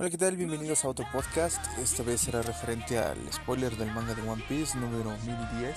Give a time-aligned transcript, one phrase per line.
[0.00, 0.36] Hola, ¿qué tal?
[0.36, 1.58] Bienvenidos a otro podcast.
[1.76, 5.76] Esta vez será referente al spoiler del manga de One Piece número 1010.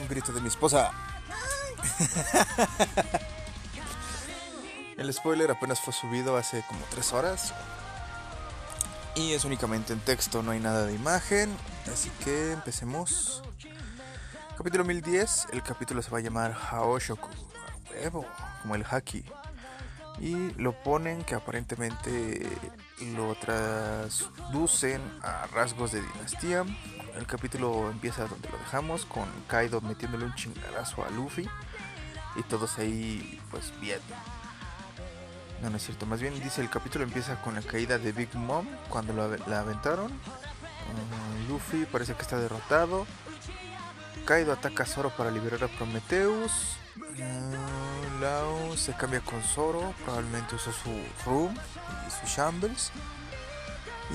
[0.00, 0.90] Un grito de mi esposa.
[4.98, 7.54] El spoiler apenas fue subido hace como 3 horas.
[9.14, 11.56] Y es únicamente en texto, no hay nada de imagen.
[11.86, 13.44] Así que empecemos.
[14.58, 15.46] Capítulo 1010.
[15.52, 17.28] El capítulo se va a llamar Haoshoku.
[17.92, 18.26] Huevo,
[18.60, 19.24] como el haki
[20.20, 22.46] y lo ponen que aparentemente
[23.16, 26.64] lo traducen a rasgos de dinastía.
[27.16, 31.48] El capítulo empieza donde lo dejamos, con Kaido metiéndole un chingadazo a Luffy
[32.36, 34.14] y todos ahí pues viendo.
[35.62, 38.34] No, no es cierto, más bien dice el capítulo empieza con la caída de Big
[38.34, 40.10] Mom cuando la aventaron.
[40.10, 43.06] Uh, Luffy parece que está derrotado.
[44.24, 46.76] Kaido ataca a Zoro para liberar a Prometheus.
[48.20, 50.90] Lau se cambia con Zoro, probablemente usó su
[51.24, 51.54] Room
[52.06, 52.92] y su Shambles.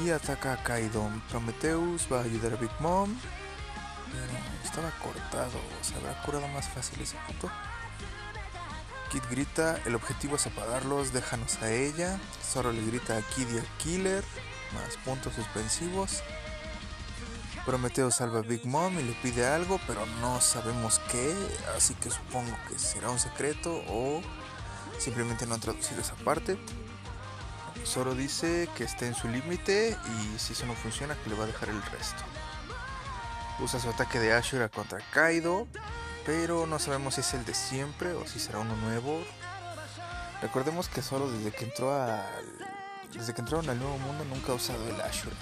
[0.03, 1.09] Y ataca a Kaido.
[1.29, 3.15] Prometheus va a ayudar a Big Mom.
[4.11, 7.51] Pero estaba cortado, ¿se habrá curado más fácil ese punto?
[9.11, 12.19] Kid grita, el objetivo es apagarlos, déjanos a ella.
[12.43, 14.23] Zoro le grita a Kid y a Killer,
[14.73, 16.23] más puntos suspensivos.
[17.67, 21.35] Prometeo salva a Big Mom y le pide algo, pero no sabemos qué,
[21.75, 24.21] así que supongo que será un secreto o
[24.97, 26.57] simplemente no han traducido esa parte.
[27.85, 31.43] Zoro dice que está en su límite y si eso no funciona que le va
[31.43, 32.23] a dejar el resto.
[33.59, 35.67] Usa su ataque de Ashura contra Kaido,
[36.25, 39.21] pero no sabemos si es el de siempre o si será uno nuevo.
[40.41, 42.23] Recordemos que Zoro desde que entró al
[43.13, 45.35] desde que entraron al nuevo mundo nunca ha usado el Ashura.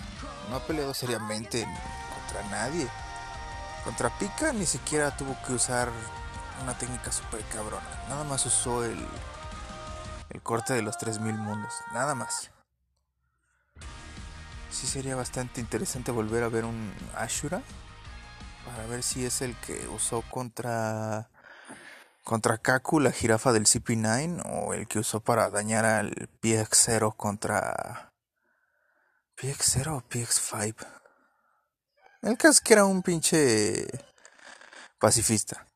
[0.50, 1.68] No ha peleado seriamente
[2.44, 2.88] nadie.
[3.84, 5.90] Contra Pika ni siquiera tuvo que usar
[6.64, 7.88] una técnica super cabrona.
[8.10, 8.98] Nada más usó el,
[10.30, 11.74] el corte de los 3000 mundos.
[11.94, 12.52] Nada más.
[14.72, 17.62] Sí sería bastante interesante volver a ver un Ashura.
[18.66, 21.30] Para ver si es el que usó contra
[22.26, 26.12] contra Kaku, la jirafa del CP9, o el que usó para dañar al
[26.42, 28.12] PX0 contra
[29.38, 31.05] PX0 o PX5.
[32.26, 33.86] El caso es que era un pinche
[34.98, 35.68] pacifista.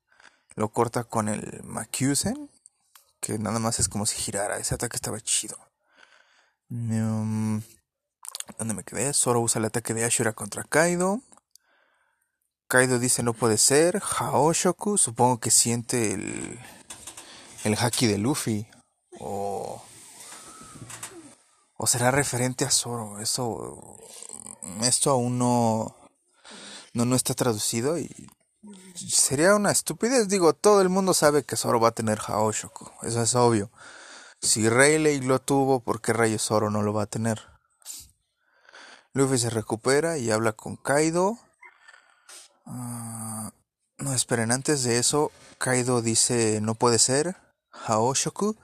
[0.55, 2.49] Lo corta con el Macusen,
[3.19, 4.57] que nada más es como si girara.
[4.57, 5.55] Ese ataque estaba chido.
[6.71, 7.61] Um,
[8.57, 9.13] ¿Dónde me quedé?
[9.13, 11.21] Zoro usa el ataque de Ashura contra Kaido.
[12.67, 14.01] Kaido dice no puede ser.
[14.01, 16.59] Haoshoku, supongo que siente el,
[17.63, 18.67] el haki de Luffy.
[19.19, 19.83] O,
[21.77, 23.19] o será referente a Zoro.
[23.19, 23.99] Eso,
[24.81, 25.98] esto aún no,
[26.93, 28.09] no, no está traducido y
[28.95, 30.27] sería una estupidez.
[30.27, 33.71] Digo, todo el mundo sabe que Zoro va a tener Haoshoku, eso es obvio.
[34.41, 37.41] Si Rayleigh lo tuvo, ¿por qué rayos Zoro no lo va a tener?
[39.13, 41.37] Luffy se recupera y habla con Kaido.
[42.65, 43.51] Ah,
[43.97, 47.35] no esperen, antes de eso, Kaido dice no puede ser,
[47.71, 48.55] Haoshoku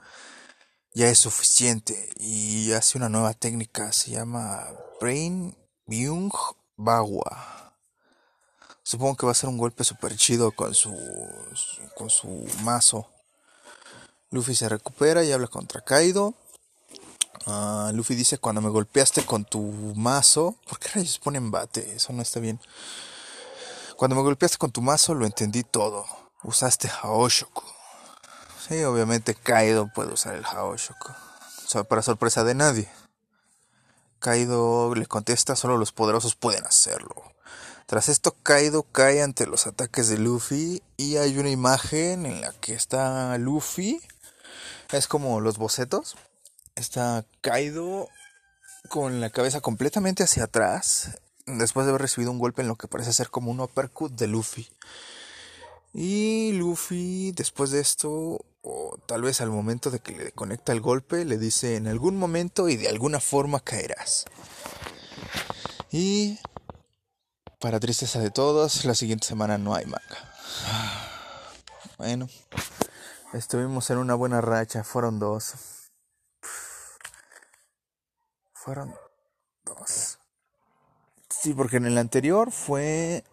[0.94, 4.66] ya es suficiente y hace una nueva técnica, se llama
[4.98, 5.54] Brain
[5.84, 6.32] Byung
[6.76, 7.65] Bagua.
[8.86, 10.96] Supongo que va a ser un golpe super chido con su,
[11.96, 13.08] con su mazo.
[14.30, 16.34] Luffy se recupera y habla contra Kaido.
[17.46, 19.60] Uh, Luffy dice, cuando me golpeaste con tu
[19.96, 20.54] mazo...
[20.68, 21.96] ¿Por qué rayos ponen bate?
[21.96, 22.60] Eso no está bien.
[23.96, 26.06] Cuando me golpeaste con tu mazo lo entendí todo.
[26.44, 27.64] Usaste Haoshoku.
[28.68, 31.12] Sí, obviamente Kaido puede usar el Haoshoku.
[31.88, 32.88] para sorpresa de nadie.
[34.20, 37.34] Kaido le contesta, solo los poderosos pueden hacerlo.
[37.86, 42.52] Tras esto, Kaido cae ante los ataques de Luffy y hay una imagen en la
[42.52, 44.00] que está Luffy.
[44.90, 46.16] Es como los bocetos.
[46.74, 48.08] Está Kaido
[48.88, 52.88] con la cabeza completamente hacia atrás después de haber recibido un golpe en lo que
[52.88, 54.68] parece ser como un uppercut de Luffy.
[55.94, 60.80] Y Luffy, después de esto, o tal vez al momento de que le conecta el
[60.80, 64.24] golpe, le dice en algún momento y de alguna forma caerás.
[65.92, 66.38] Y
[67.58, 70.32] para tristeza de todos, la siguiente semana no hay manga.
[71.98, 72.28] Bueno,
[73.32, 75.54] estuvimos en una buena racha, fueron dos.
[78.52, 78.94] Fueron
[79.64, 80.18] dos.
[81.30, 83.24] Sí, porque en el anterior fue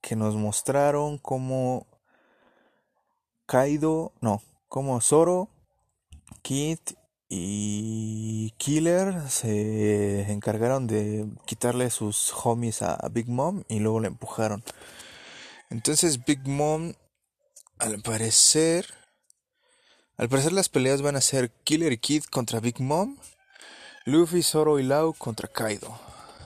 [0.00, 1.86] que nos mostraron cómo
[3.46, 5.48] Kaido, no, como Zoro,
[6.42, 6.78] Kid
[7.32, 14.64] y Killer se encargaron de quitarle sus homies a Big Mom y luego le empujaron.
[15.70, 16.94] Entonces Big Mom,
[17.78, 18.84] al parecer,
[20.16, 23.16] al parecer las peleas van a ser Killer y Kid contra Big Mom.
[24.06, 25.96] Luffy, Zoro y Lau contra Kaido.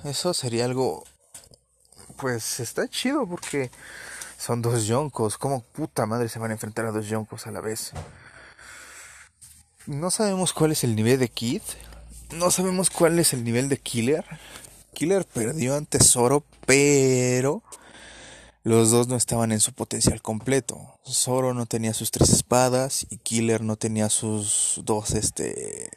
[0.04, 1.04] Eso sería algo...
[2.18, 3.70] Pues está chido porque
[4.36, 5.38] son dos Yonkos.
[5.38, 7.92] ¿Cómo puta madre se van a enfrentar a dos Yonkos a la vez?
[9.86, 11.60] No sabemos cuál es el nivel de Kid.
[12.32, 14.24] No sabemos cuál es el nivel de Killer.
[14.94, 17.62] Killer perdió ante Zoro, pero
[18.62, 20.98] los dos no estaban en su potencial completo.
[21.04, 25.90] Zoro no tenía sus tres espadas y Killer no tenía sus dos, este,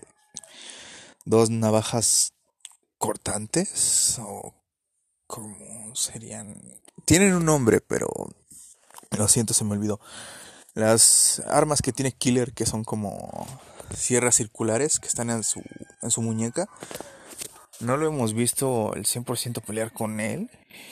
[1.24, 2.34] dos navajas
[2.98, 4.54] cortantes o
[5.28, 6.62] como serían.
[7.06, 8.10] Tienen un nombre, pero
[9.12, 10.02] lo siento, se me olvidó.
[10.74, 13.48] Las armas que tiene Killer, que son como
[13.96, 15.62] sierras circulares que están en su,
[16.02, 16.70] en su muñeca,
[17.80, 20.50] no lo hemos visto el 100% pelear con él.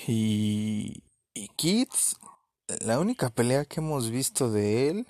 [0.08, 1.04] Y
[1.38, 2.18] y Kids,
[2.80, 5.08] la única pelea que hemos visto de él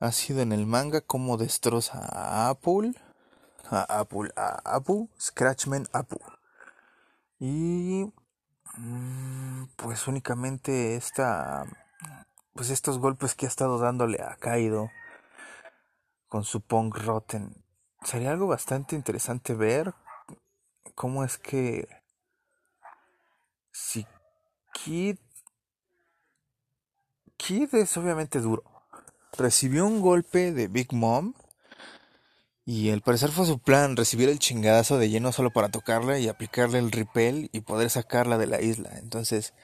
[0.00, 2.94] ha sido en el manga como destroza a Apple,
[3.70, 6.18] a Apple, a Apu, Scratchman Apu.
[7.38, 8.10] Y
[8.78, 11.66] mm, pues únicamente esta
[12.54, 14.90] pues estos golpes que ha estado dándole a Kaido
[16.28, 17.64] con su Punk Rotten.
[18.04, 19.94] Sería algo bastante interesante ver
[20.94, 21.88] cómo es que
[23.72, 24.06] si
[24.72, 25.18] Kid.
[27.36, 28.64] Kid es obviamente duro.
[29.36, 31.34] Recibió un golpe de Big Mom.
[32.64, 36.28] Y al parecer fue su plan recibir el chingadazo de lleno solo para tocarla y
[36.28, 38.90] aplicarle el repel y poder sacarla de la isla.
[38.98, 39.54] Entonces,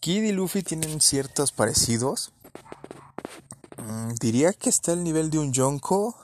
[0.00, 2.32] Kid y Luffy tienen ciertos parecidos.
[3.82, 6.16] Mm, diría que está el nivel de un Yonko.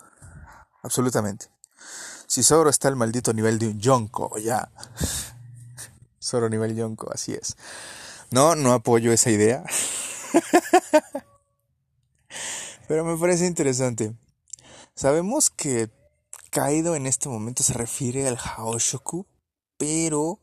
[0.82, 1.46] Absolutamente.
[2.26, 4.70] Si Zoro está al maldito nivel de un Yonko, ya.
[6.22, 7.56] Zoro nivel Yonko, así es.
[8.30, 9.64] No, no apoyo esa idea.
[12.88, 14.14] Pero me parece interesante.
[14.94, 15.90] Sabemos que
[16.50, 19.26] Kaido en este momento se refiere al Haoshoku,
[19.76, 20.40] pero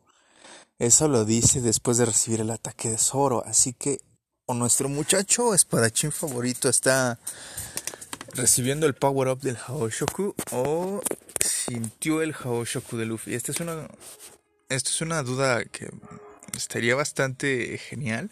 [0.78, 3.44] eso lo dice después de recibir el ataque de Zoro.
[3.46, 4.02] Así que
[4.46, 7.18] o nuestro muchacho espadachín favorito está
[8.34, 11.02] recibiendo el power up del Haoshoku o
[11.40, 13.34] sintió el Haoshoku de Luffy.
[13.34, 13.88] Esta es una
[14.70, 15.90] esto es una duda que
[16.56, 18.30] estaría bastante genial.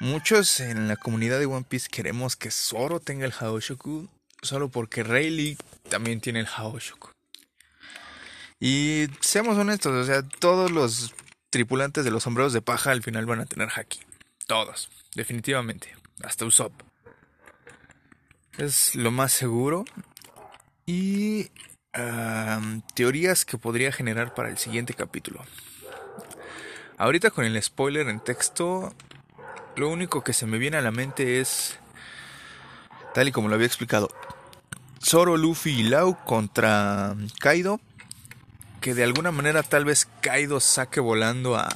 [0.00, 4.08] Muchos en la comunidad de One Piece queremos que Zoro tenga el Haoshoku
[4.40, 5.56] solo porque Rayleigh
[5.88, 7.10] también tiene el Haoshoku.
[8.58, 11.14] Y seamos honestos, o sea, todos los
[11.50, 14.00] tripulantes de los sombreros de paja al final van a tener Haki.
[14.52, 15.96] Todos, definitivamente.
[16.22, 16.74] Hasta Usopp.
[18.58, 19.86] Es lo más seguro.
[20.84, 21.48] Y
[22.92, 25.42] teorías que podría generar para el siguiente capítulo.
[26.98, 28.94] Ahorita con el spoiler en texto,
[29.74, 31.78] lo único que se me viene a la mente es,
[33.14, 34.10] tal y como lo había explicado,
[35.02, 37.80] Zoro, Luffy y Lau contra Kaido.
[38.82, 41.70] Que de alguna manera tal vez Kaido saque volando a,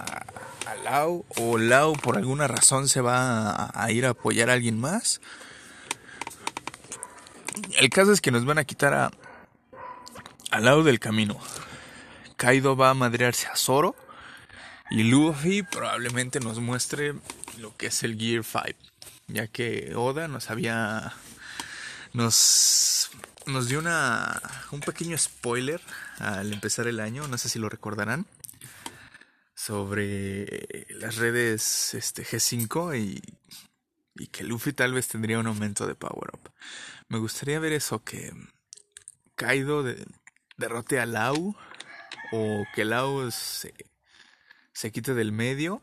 [0.66, 4.78] a o Lau por alguna razón se va a, a ir a apoyar a alguien
[4.78, 5.20] más.
[7.78, 9.10] El caso es que nos van a quitar a,
[10.60, 11.38] lado del camino,
[12.36, 13.94] Kaido va a madrearse a Zoro
[14.90, 17.14] y Luffy probablemente nos muestre
[17.58, 18.64] lo que es el Gear 5,
[19.28, 21.12] ya que Oda nos había
[22.12, 23.10] nos
[23.46, 24.40] nos dio una
[24.70, 25.80] un pequeño spoiler
[26.18, 28.26] al empezar el año, no sé si lo recordarán,
[29.66, 33.22] sobre las redes este G5 y
[34.18, 36.50] y que Luffy tal vez tendría un aumento de power up.
[37.08, 38.32] Me gustaría ver eso que
[39.34, 40.04] Kaido de,
[40.56, 41.54] derrote a Lau
[42.32, 43.74] o que Lau se,
[44.72, 45.82] se quite del medio.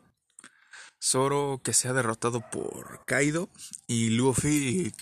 [1.02, 3.50] Zoro que sea derrotado por Kaido
[3.88, 4.94] y Luffy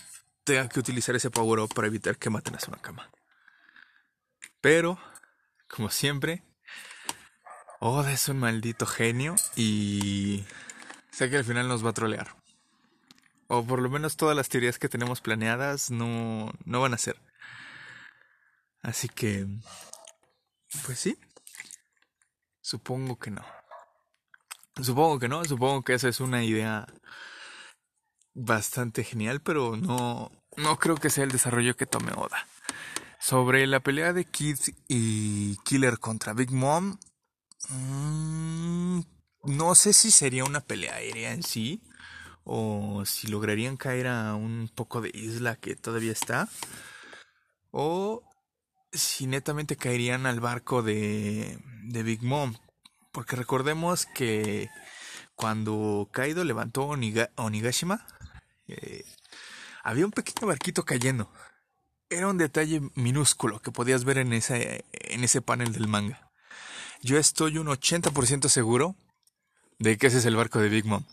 [0.44, 3.10] tenga que utilizar ese power up para evitar que maten a su cama.
[4.60, 4.98] Pero,
[5.68, 6.42] como siempre,
[7.84, 10.44] Oda es un maldito genio y
[11.10, 12.36] sé que al final nos va a trolear.
[13.48, 17.20] O por lo menos todas las teorías que tenemos planeadas no, no van a ser.
[18.82, 19.48] Así que,
[20.86, 21.18] pues sí,
[22.60, 23.44] supongo que no.
[24.80, 26.86] Supongo que no, supongo que esa es una idea
[28.32, 32.46] bastante genial, pero no, no creo que sea el desarrollo que tome Oda.
[33.18, 36.98] Sobre la pelea de Kid y Killer contra Big Mom,
[37.68, 39.00] mm,
[39.44, 41.82] no sé si sería una pelea aérea en sí,
[42.44, 46.48] o si lograrían caer a un poco de isla que todavía está,
[47.70, 48.22] o
[48.92, 52.54] si netamente caerían al barco de, de Big Mom.
[53.12, 54.70] Porque recordemos que
[55.34, 56.84] cuando Kaido levantó
[57.36, 58.06] Onigashima,
[58.66, 59.04] eh,
[59.82, 61.30] había un pequeño barquito cayendo.
[62.10, 66.31] era un detalle minúsculo que podías ver en en ese panel del manga.
[67.04, 68.94] Yo estoy un 80% seguro
[69.80, 71.04] de que ese es el barco de Big Mom.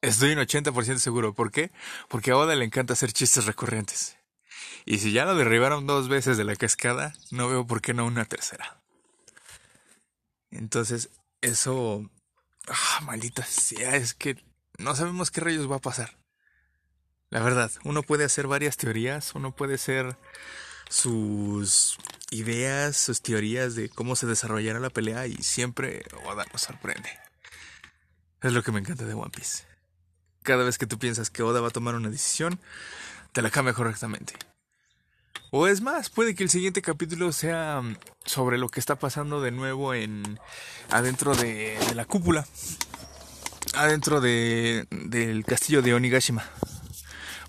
[0.00, 1.34] Estoy un 80% seguro.
[1.34, 1.72] ¿Por qué?
[2.08, 4.16] Porque a Oda le encanta hacer chistes recurrentes.
[4.84, 8.06] Y si ya lo derribaron dos veces de la cascada, no veo por qué no
[8.06, 8.80] una tercera.
[10.52, 11.10] Entonces,
[11.40, 12.08] eso...
[12.68, 14.36] Ah, maldita sea, es que
[14.78, 16.16] no sabemos qué rayos va a pasar.
[17.30, 20.16] La verdad, uno puede hacer varias teorías, uno puede hacer
[20.88, 21.98] sus
[22.30, 27.10] ideas, sus teorías de cómo se desarrollará la pelea y siempre Oda nos sorprende.
[28.42, 29.64] Es lo que me encanta de One Piece.
[30.42, 32.60] Cada vez que tú piensas que Oda va a tomar una decisión,
[33.32, 34.34] te la cambia correctamente.
[35.50, 37.82] O es más, puede que el siguiente capítulo sea
[38.24, 40.38] sobre lo que está pasando de nuevo en
[40.90, 42.46] adentro de, la cúpula,
[43.74, 46.44] adentro de, del castillo de Onigashima.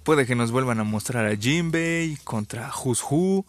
[0.04, 3.46] Puede que nos vuelvan a mostrar a Jinbei contra Who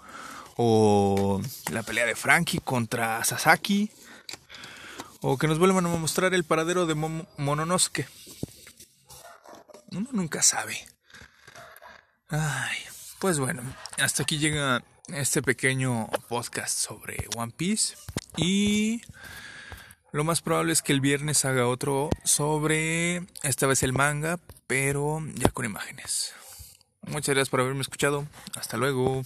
[0.62, 1.40] o
[1.72, 3.90] la pelea de Frankie contra Sasaki
[5.22, 6.94] o que nos vuelvan a mostrar el paradero de
[7.38, 8.06] Mononosuke.
[9.92, 10.86] Uno nunca sabe.
[12.28, 12.76] Ay,
[13.20, 13.62] pues bueno,
[14.02, 17.96] hasta aquí llega este pequeño podcast sobre One Piece
[18.36, 19.00] y
[20.12, 25.22] lo más probable es que el viernes haga otro sobre esta vez el manga, pero
[25.36, 26.34] ya con imágenes.
[27.06, 28.26] Muchas gracias por haberme escuchado.
[28.56, 29.22] Hasta luego.